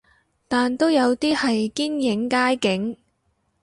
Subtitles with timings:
[0.47, 2.97] 但都有啲係堅影街景